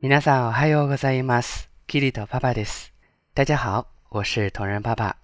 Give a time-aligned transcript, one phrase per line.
[0.00, 1.68] 皆さん、おはようございます。
[1.88, 2.92] キリトパパです。
[3.34, 5.16] 大家好，我是同仁爸爸。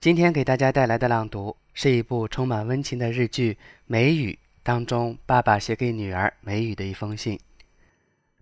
[0.00, 3.54] 今天给大家带来的朗读是一部充满温情的日剧
[3.86, 4.30] 《美羽》
[4.62, 7.34] 当中爸爸写给女儿美羽的一封信。《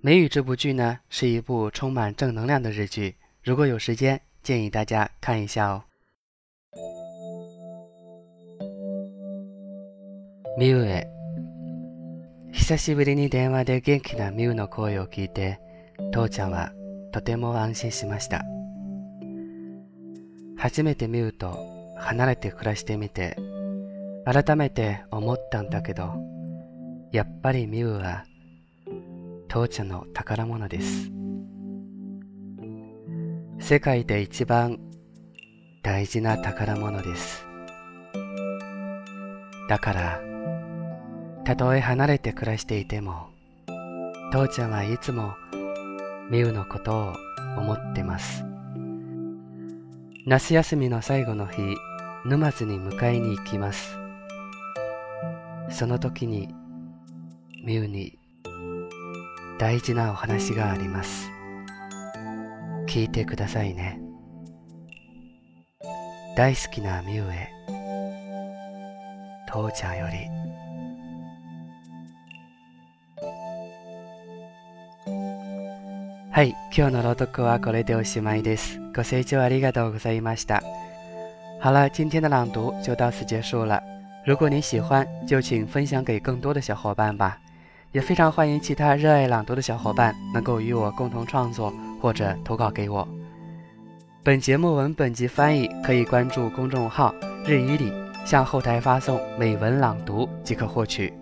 [0.03, 5.83] 美羽》这部剧呢是一部充满正能量的日剧，如果有时间，建议大家看一下哦。
[10.60, 11.13] ビューへ。
[12.67, 15.60] 久しぶりに電話で元気なミウの声を聞いて、
[16.15, 16.73] 父ちゃんは
[17.12, 18.43] とても安心しました。
[20.56, 21.59] 初めてミウと
[21.98, 23.37] 離れて暮らしてみて、
[24.25, 26.15] 改めて思ったんだけど、
[27.12, 28.25] やっぱりミウは
[29.51, 31.11] 父ちゃんの宝物です。
[33.59, 34.78] 世界で一番
[35.83, 37.45] 大事な宝物です。
[39.69, 40.34] だから、
[41.45, 43.29] たとえ離れて暮らしていても
[44.33, 45.34] 父ちゃんはいつも
[46.30, 47.12] 美羽のことを
[47.59, 48.43] 思ってます
[50.27, 51.61] 夏休みの最後の日
[52.25, 53.97] 沼津に迎えに行きます
[55.70, 56.48] その時に
[57.67, 58.19] 美羽に
[59.59, 61.31] 大事なお話があります
[62.89, 64.00] 聞いてくださいね
[66.37, 67.48] 大好きな美羽へ
[69.47, 70.44] 父ちゃんより
[76.37, 78.81] 嗨，今日の朗読はこれでおしまいです。
[78.93, 80.65] ご清聴ありがとうございました。
[81.63, 83.81] 好了，今天的朗读就到此结束了。
[84.27, 87.39] 如果您喜欢，就请分享给更多的小伙伴吧。
[87.93, 93.07] 也非常欢迎其他热爱朗读的小伙伴能够与我共同创作或者投稿给我。
[94.25, 97.15] 本节目文本及翻译可以关注公众号
[97.47, 97.93] “日语里”，
[98.27, 101.15] 向后台发送“美文朗读”即可获取。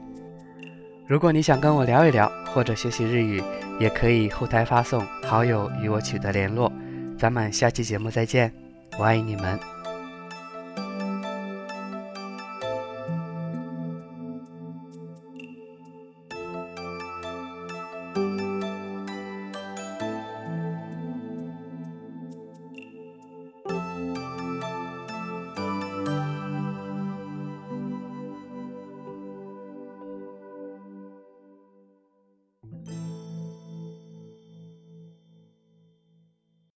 [1.12, 3.44] 如果你想跟我聊一聊，或者学习日语，
[3.78, 6.72] 也可以后台发送好友与我取得联络。
[7.18, 8.50] 咱们下期节目再见，
[8.98, 9.81] 我爱你们。